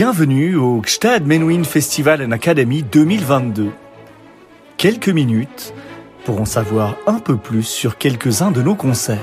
Bienvenue 0.00 0.54
au 0.54 0.80
Gstad 0.80 1.26
Menuhin 1.26 1.64
Festival 1.64 2.22
and 2.22 2.30
Academy 2.30 2.84
2022. 2.84 3.72
Quelques 4.76 5.08
minutes 5.08 5.74
pour 6.24 6.40
en 6.40 6.44
savoir 6.44 6.94
un 7.08 7.18
peu 7.18 7.36
plus 7.36 7.64
sur 7.64 7.98
quelques-uns 7.98 8.52
de 8.52 8.62
nos 8.62 8.76
concerts. 8.76 9.18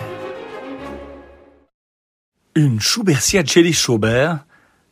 Une 2.56 2.82
Schubertiade 2.82 3.48
chez 3.48 3.64
les 3.64 3.72
Schaubert, 3.72 4.46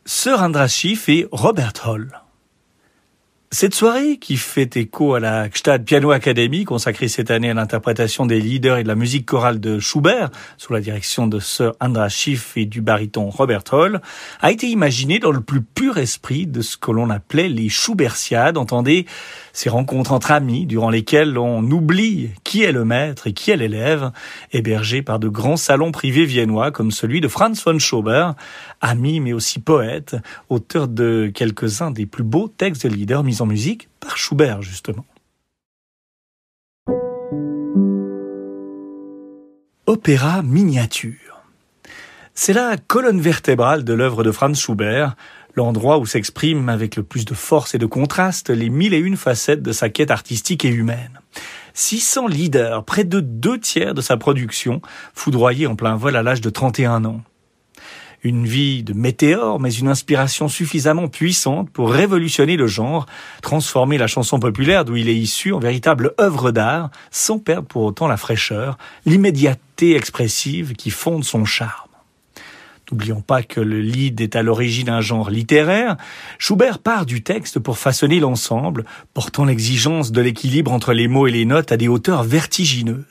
Sir 0.06 0.40
Andras 0.40 0.68
Schiff 0.68 1.10
et 1.10 1.28
Robert 1.30 1.74
Hall. 1.86 2.23
Cette 3.54 3.76
soirée, 3.76 4.16
qui 4.16 4.36
fait 4.36 4.76
écho 4.76 5.14
à 5.14 5.20
la 5.20 5.48
Gstad 5.48 5.84
Piano 5.84 6.10
Academy, 6.10 6.64
consacrée 6.64 7.06
cette 7.06 7.30
année 7.30 7.50
à 7.50 7.54
l'interprétation 7.54 8.26
des 8.26 8.40
leaders 8.40 8.78
et 8.78 8.82
de 8.82 8.88
la 8.88 8.96
musique 8.96 9.26
chorale 9.26 9.60
de 9.60 9.78
Schubert, 9.78 10.30
sous 10.58 10.72
la 10.72 10.80
direction 10.80 11.28
de 11.28 11.38
Sir 11.38 11.72
Andras 11.78 12.08
Schiff 12.08 12.56
et 12.56 12.66
du 12.66 12.80
baryton 12.80 13.30
Robert 13.30 13.62
Hall, 13.70 14.00
a 14.40 14.50
été 14.50 14.66
imaginée 14.66 15.20
dans 15.20 15.30
le 15.30 15.40
plus 15.40 15.62
pur 15.62 15.98
esprit 15.98 16.48
de 16.48 16.62
ce 16.62 16.76
que 16.76 16.90
l'on 16.90 17.10
appelait 17.10 17.48
les 17.48 17.68
Schubertiades, 17.68 18.58
entendez 18.58 19.06
ces 19.52 19.68
rencontres 19.68 20.10
entre 20.10 20.32
amis 20.32 20.66
durant 20.66 20.90
lesquelles 20.90 21.38
on 21.38 21.62
oublie 21.62 22.30
qui 22.42 22.64
est 22.64 22.72
le 22.72 22.84
maître 22.84 23.28
et 23.28 23.34
qui 23.34 23.52
est 23.52 23.56
l'élève, 23.56 24.10
hébergés 24.52 25.02
par 25.02 25.20
de 25.20 25.28
grands 25.28 25.56
salons 25.56 25.92
privés 25.92 26.24
viennois 26.24 26.72
comme 26.72 26.90
celui 26.90 27.20
de 27.20 27.28
Franz 27.28 27.62
von 27.64 27.78
Schubert, 27.78 28.34
ami 28.80 29.20
mais 29.20 29.32
aussi 29.32 29.60
poète, 29.60 30.16
auteur 30.48 30.88
de 30.88 31.30
quelques-uns 31.32 31.92
des 31.92 32.06
plus 32.06 32.24
beaux 32.24 32.48
textes 32.48 32.84
de 32.84 32.92
leaders 32.92 33.22
mis 33.22 33.40
en 33.40 33.43
musique 33.46 33.88
par 34.00 34.16
Schubert 34.16 34.62
justement. 34.62 35.04
Opéra 39.86 40.42
miniature. 40.42 41.42
C'est 42.34 42.52
la 42.52 42.76
colonne 42.76 43.20
vertébrale 43.20 43.84
de 43.84 43.92
l'œuvre 43.92 44.24
de 44.24 44.32
Franz 44.32 44.60
Schubert, 44.60 45.14
l'endroit 45.54 45.98
où 45.98 46.06
s'expriment 46.06 46.68
avec 46.68 46.96
le 46.96 47.02
plus 47.02 47.24
de 47.24 47.34
force 47.34 47.74
et 47.74 47.78
de 47.78 47.86
contraste 47.86 48.50
les 48.50 48.70
mille 48.70 48.94
et 48.94 48.98
une 48.98 49.16
facettes 49.16 49.62
de 49.62 49.72
sa 49.72 49.88
quête 49.88 50.10
artistique 50.10 50.64
et 50.64 50.70
humaine. 50.70 51.20
600 51.74 52.28
leaders, 52.28 52.84
près 52.84 53.04
de 53.04 53.20
deux 53.20 53.58
tiers 53.58 53.94
de 53.94 54.00
sa 54.00 54.16
production, 54.16 54.80
foudroyés 55.14 55.66
en 55.66 55.76
plein 55.76 55.96
vol 55.96 56.16
à 56.16 56.22
l'âge 56.22 56.40
de 56.40 56.50
31 56.50 57.04
ans. 57.04 57.22
Une 58.24 58.46
vie 58.46 58.82
de 58.82 58.94
météore, 58.94 59.60
mais 59.60 59.72
une 59.72 59.88
inspiration 59.88 60.48
suffisamment 60.48 61.08
puissante 61.08 61.68
pour 61.68 61.92
révolutionner 61.92 62.56
le 62.56 62.66
genre, 62.66 63.04
transformer 63.42 63.98
la 63.98 64.06
chanson 64.06 64.40
populaire 64.40 64.86
d'où 64.86 64.96
il 64.96 65.10
est 65.10 65.14
issu 65.14 65.52
en 65.52 65.58
véritable 65.58 66.14
œuvre 66.18 66.50
d'art, 66.50 66.90
sans 67.10 67.38
perdre 67.38 67.68
pour 67.68 67.82
autant 67.82 68.08
la 68.08 68.16
fraîcheur, 68.16 68.78
l'immédiateté 69.04 69.94
expressive 69.94 70.72
qui 70.72 70.88
fonde 70.88 71.22
son 71.22 71.44
charme. 71.44 71.90
N'oublions 72.90 73.20
pas 73.20 73.42
que 73.42 73.60
le 73.60 73.80
lead 73.80 74.20
est 74.20 74.36
à 74.36 74.42
l'origine 74.42 74.88
un 74.88 75.00
genre 75.02 75.28
littéraire. 75.28 75.96
Schubert 76.38 76.78
part 76.78 77.04
du 77.04 77.22
texte 77.22 77.58
pour 77.58 77.76
façonner 77.76 78.20
l'ensemble, 78.20 78.86
portant 79.12 79.44
l'exigence 79.44 80.12
de 80.12 80.20
l'équilibre 80.22 80.72
entre 80.72 80.94
les 80.94 81.08
mots 81.08 81.26
et 81.26 81.30
les 81.30 81.44
notes 81.44 81.72
à 81.72 81.76
des 81.76 81.88
hauteurs 81.88 82.24
vertigineuses. 82.24 83.04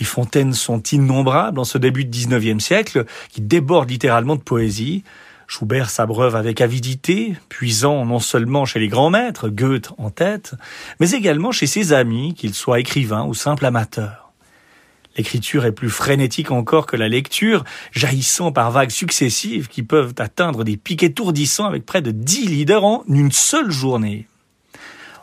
Les 0.00 0.06
fontaines 0.06 0.54
sont 0.54 0.82
innombrables 0.82 1.60
en 1.60 1.64
ce 1.64 1.76
début 1.76 2.06
de 2.06 2.10
XIXe 2.10 2.64
siècle, 2.64 3.04
qui 3.30 3.42
débordent 3.42 3.90
littéralement 3.90 4.34
de 4.34 4.40
poésie. 4.40 5.04
Schubert 5.46 5.90
s'abreuve 5.90 6.36
avec 6.36 6.62
avidité, 6.62 7.36
puisant 7.50 8.06
non 8.06 8.18
seulement 8.18 8.64
chez 8.64 8.78
les 8.78 8.88
grands 8.88 9.10
maîtres, 9.10 9.50
Goethe 9.50 9.92
en 9.98 10.08
tête, 10.08 10.54
mais 11.00 11.10
également 11.10 11.52
chez 11.52 11.66
ses 11.66 11.92
amis, 11.92 12.34
qu'ils 12.34 12.54
soient 12.54 12.80
écrivains 12.80 13.26
ou 13.26 13.34
simples 13.34 13.66
amateurs. 13.66 14.32
L'écriture 15.16 15.66
est 15.66 15.72
plus 15.72 15.90
frénétique 15.90 16.50
encore 16.50 16.86
que 16.86 16.96
la 16.96 17.08
lecture, 17.08 17.64
jaillissant 17.92 18.52
par 18.52 18.70
vagues 18.70 18.90
successives 18.90 19.68
qui 19.68 19.82
peuvent 19.82 20.14
atteindre 20.18 20.64
des 20.64 20.78
pics 20.78 21.02
étourdissants 21.02 21.66
avec 21.66 21.84
près 21.84 22.00
de 22.00 22.10
dix 22.10 22.46
leaders 22.46 22.84
en 22.84 23.04
une 23.08 23.32
seule 23.32 23.70
journée. 23.70 24.29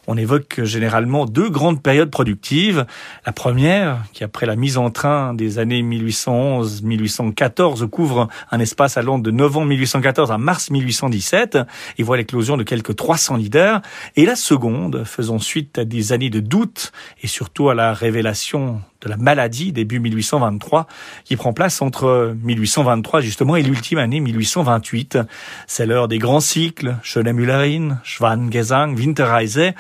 On 0.10 0.16
évoque 0.16 0.64
généralement 0.64 1.26
deux 1.26 1.50
grandes 1.50 1.84
périodes 1.84 2.10
productives. 2.10 2.86
La 3.26 3.34
première, 3.34 4.06
qui 4.14 4.24
après 4.24 4.46
la 4.46 4.56
mise 4.56 4.78
en 4.78 4.90
train 4.90 5.34
des 5.34 5.60
années 5.60 5.84
1811-1814 5.84 7.86
couvre 7.90 8.30
un 8.50 8.60
espace 8.60 8.96
allant 8.96 9.20
de 9.20 9.32
novembre 9.32 9.68
1814 9.68 10.32
à 10.32 10.38
mars 10.38 10.72
1817 10.72 11.58
et 11.98 12.04
voit 12.04 12.16
l'éclosion 12.16 12.56
de 12.56 12.64
quelques 12.64 12.96
300 12.96 13.36
leaders. 13.36 13.82
Et 14.16 14.26
la 14.26 14.38
seconde, 14.38 15.04
faisant 15.04 15.40
suite 15.40 15.78
à 15.78 15.84
des 15.84 16.14
années 16.14 16.30
de 16.30 16.40
doute 16.40 16.94
et 17.22 17.28
surtout 17.28 17.70
à 17.70 17.76
la 17.76 17.94
révélation 17.94 18.80
de 19.02 19.10
la 19.10 19.18
maladie 19.18 19.72
début 19.72 20.00
1823 20.00 20.88
qui 21.24 21.36
prend 21.36 21.54
place 21.54 21.82
entre 21.82 22.36
1823 22.44 23.22
justement 23.22 23.56
et 23.56 23.64
l'ultime 23.64 24.00
année 24.00 24.20
1828. 24.20 25.20
C'est 25.68 25.86
l'heure 25.86 26.08
des 26.08 26.18
grands 26.18 26.40
cycles, 26.40 26.96
Schöne-Müllerin, 27.04 28.00
Schwangesang, 28.04 28.96
Winterreise 28.96 29.74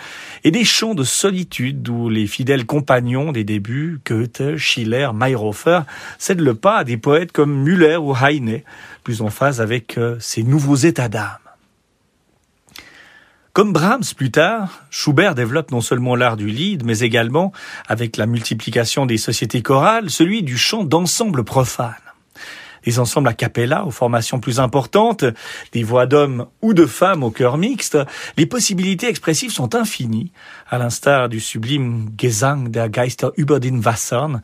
et 0.43 0.51
des 0.51 0.63
chants 0.63 0.95
de 0.95 1.03
solitude 1.03 1.87
où 1.89 2.09
les 2.09 2.27
fidèles 2.27 2.65
compagnons 2.65 3.31
des 3.31 3.43
débuts, 3.43 3.99
Goethe, 4.05 4.57
Schiller, 4.57 5.09
Mayhofer, 5.13 5.81
cèdent 6.17 6.41
le 6.41 6.53
pas 6.53 6.77
à 6.77 6.83
des 6.83 6.97
poètes 6.97 7.31
comme 7.31 7.63
Müller 7.63 7.97
ou 7.97 8.15
Heine, 8.15 8.61
plus 9.03 9.21
en 9.21 9.29
phase 9.29 9.61
avec 9.61 9.97
euh, 9.97 10.17
ces 10.19 10.43
nouveaux 10.43 10.75
états 10.75 11.09
d'âme. 11.09 11.46
Comme 13.57 13.73
Brahms 13.73 14.13
plus 14.15 14.29
tard, 14.29 14.83
Schubert 14.91 15.33
développe 15.33 15.71
non 15.71 15.81
seulement 15.81 16.15
l'art 16.15 16.37
du 16.37 16.45
lead, 16.45 16.85
mais 16.85 16.99
également, 16.99 17.51
avec 17.87 18.15
la 18.15 18.27
multiplication 18.27 19.07
des 19.07 19.17
sociétés 19.17 19.63
chorales, 19.63 20.11
celui 20.11 20.43
du 20.43 20.59
chant 20.59 20.83
d'ensemble 20.83 21.43
profane. 21.43 21.95
Des 22.85 22.99
ensembles 22.99 23.29
a 23.29 23.33
cappella 23.33 23.83
aux 23.87 23.89
formations 23.89 24.39
plus 24.39 24.59
importantes, 24.59 25.25
des 25.71 25.81
voix 25.81 26.05
d'hommes 26.05 26.45
ou 26.61 26.75
de 26.75 26.85
femmes 26.85 27.23
au 27.23 27.31
cœur 27.31 27.57
mixte, 27.57 27.97
les 28.37 28.45
possibilités 28.45 29.07
expressives 29.07 29.51
sont 29.51 29.73
infinies, 29.73 30.31
à 30.69 30.77
l'instar 30.77 31.27
du 31.27 31.39
sublime 31.39 32.11
Gesang 32.15 32.69
der 32.69 32.89
Geister 32.89 33.29
über 33.37 33.59
den 33.59 33.83
Wassern, 33.83 34.43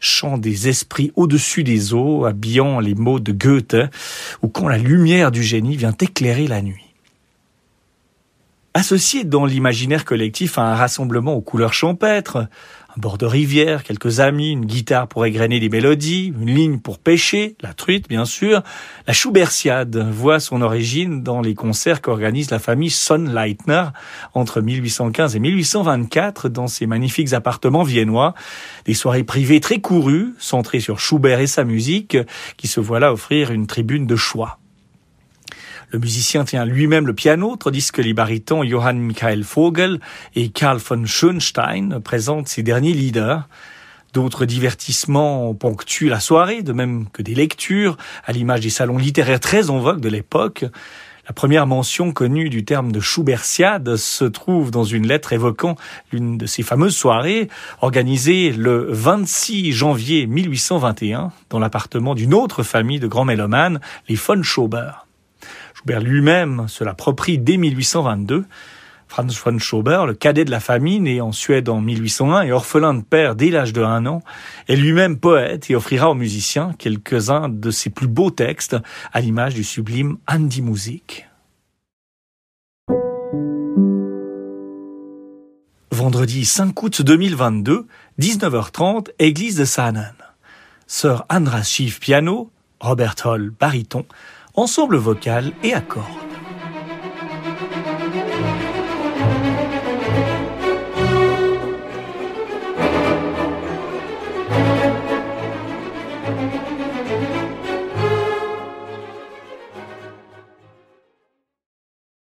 chant 0.00 0.36
des 0.36 0.66
esprits 0.66 1.12
au-dessus 1.14 1.62
des 1.62 1.94
eaux, 1.94 2.24
habillant 2.24 2.80
les 2.80 2.96
mots 2.96 3.20
de 3.20 3.30
Goethe, 3.30 3.76
ou 4.42 4.48
quand 4.48 4.66
la 4.66 4.78
lumière 4.78 5.30
du 5.30 5.44
génie 5.44 5.76
vient 5.76 5.94
éclairer 6.00 6.48
la 6.48 6.60
nuit. 6.60 6.87
Associé 8.74 9.24
dans 9.24 9.46
l'imaginaire 9.46 10.04
collectif 10.04 10.58
à 10.58 10.62
un 10.62 10.74
rassemblement 10.74 11.32
aux 11.32 11.40
couleurs 11.40 11.72
champêtres, 11.72 12.36
un 12.96 13.00
bord 13.00 13.16
de 13.16 13.24
rivière, 13.24 13.82
quelques 13.82 14.20
amis, 14.20 14.52
une 14.52 14.66
guitare 14.66 15.08
pour 15.08 15.24
égrener 15.24 15.58
des 15.58 15.70
mélodies, 15.70 16.34
une 16.38 16.54
ligne 16.54 16.78
pour 16.78 16.98
pêcher, 16.98 17.56
la 17.62 17.72
truite 17.72 18.10
bien 18.10 18.26
sûr, 18.26 18.62
la 19.06 19.14
Schubertiade 19.14 19.96
voit 19.96 20.38
son 20.38 20.60
origine 20.60 21.22
dans 21.22 21.40
les 21.40 21.54
concerts 21.54 22.02
qu'organise 22.02 22.50
la 22.50 22.58
famille 22.58 22.90
Sonnleitner 22.90 23.84
entre 24.34 24.60
1815 24.60 25.34
et 25.34 25.40
1824 25.40 26.50
dans 26.50 26.66
ses 26.66 26.86
magnifiques 26.86 27.32
appartements 27.32 27.84
viennois, 27.84 28.34
des 28.84 28.94
soirées 28.94 29.24
privées 29.24 29.60
très 29.60 29.80
courues, 29.80 30.34
centrées 30.38 30.80
sur 30.80 31.00
Schubert 31.00 31.40
et 31.40 31.46
sa 31.46 31.64
musique, 31.64 32.18
qui 32.58 32.68
se 32.68 32.80
voient 32.80 33.00
là 33.00 33.14
offrir 33.14 33.50
une 33.50 33.66
tribune 33.66 34.06
de 34.06 34.16
choix. 34.16 34.58
Le 35.90 35.98
musicien 35.98 36.44
tient 36.44 36.66
lui-même 36.66 37.06
le 37.06 37.14
piano, 37.14 37.56
tandis 37.56 37.90
que 37.90 38.02
les 38.02 38.12
barytons 38.12 38.62
Johann 38.62 38.98
Michael 38.98 39.42
Vogel 39.42 40.00
et 40.34 40.50
Karl 40.50 40.76
von 40.76 41.06
Schönstein 41.06 42.00
présentent 42.00 42.48
ses 42.48 42.62
derniers 42.62 42.92
leaders. 42.92 43.48
D'autres 44.12 44.44
divertissements 44.44 45.54
ponctuent 45.54 46.10
la 46.10 46.20
soirée, 46.20 46.62
de 46.62 46.74
même 46.74 47.06
que 47.10 47.22
des 47.22 47.34
lectures, 47.34 47.96
à 48.26 48.32
l'image 48.32 48.60
des 48.60 48.70
salons 48.70 48.98
littéraires 48.98 49.40
très 49.40 49.70
en 49.70 49.78
vogue 49.78 50.00
de 50.00 50.10
l'époque. 50.10 50.66
La 51.26 51.32
première 51.32 51.66
mention 51.66 52.12
connue 52.12 52.50
du 52.50 52.66
terme 52.66 52.92
de 52.92 53.00
Schubertiade 53.00 53.96
se 53.96 54.24
trouve 54.24 54.70
dans 54.70 54.84
une 54.84 55.06
lettre 55.06 55.32
évoquant 55.32 55.76
l'une 56.12 56.36
de 56.36 56.44
ces 56.44 56.62
fameuses 56.62 56.96
soirées 56.96 57.48
organisées 57.80 58.52
le 58.52 58.88
26 58.90 59.72
janvier 59.72 60.26
1821 60.26 61.32
dans 61.48 61.58
l'appartement 61.58 62.14
d'une 62.14 62.34
autre 62.34 62.62
famille 62.62 63.00
de 63.00 63.06
grands 63.06 63.24
mélomanes, 63.24 63.80
les 64.08 64.16
von 64.16 64.42
Schauber. 64.42 65.07
Schubert 65.78 66.00
lui-même 66.00 66.66
se 66.66 66.82
l'approprie 66.82 67.38
dès 67.38 67.56
1822. 67.56 68.44
Franz 69.06 69.40
von 69.42 69.58
Schauber, 69.58 70.04
le 70.08 70.14
cadet 70.14 70.44
de 70.44 70.50
la 70.50 70.58
famille, 70.58 70.98
né 70.98 71.20
en 71.20 71.30
Suède 71.30 71.68
en 71.68 71.80
1801 71.80 72.42
et 72.42 72.52
orphelin 72.52 72.94
de 72.94 73.02
père 73.02 73.36
dès 73.36 73.50
l'âge 73.50 73.72
de 73.72 73.82
un 73.82 74.04
an, 74.06 74.22
est 74.66 74.74
lui-même 74.74 75.18
poète 75.18 75.70
et 75.70 75.76
offrira 75.76 76.10
aux 76.10 76.14
musiciens 76.14 76.72
quelques-uns 76.76 77.48
de 77.48 77.70
ses 77.70 77.90
plus 77.90 78.08
beaux 78.08 78.30
textes, 78.30 78.76
à 79.12 79.20
l'image 79.20 79.54
du 79.54 79.62
sublime 79.62 80.18
Andy 80.26 80.62
Music. 80.62 81.28
Vendredi 85.92 86.44
5 86.44 86.82
août 86.82 87.02
2022, 87.02 87.86
19h30, 88.20 89.10
église 89.20 89.56
de 89.56 89.64
Saanen. 89.64 90.14
Sir 90.88 91.24
Andras 91.30 91.62
Schiff 91.62 92.00
piano, 92.00 92.50
Robert 92.80 93.14
Hall 93.24 93.50
baryton, 93.50 94.04
ensemble 94.58 94.96
vocal 94.96 95.52
et 95.62 95.72
accord. 95.72 96.27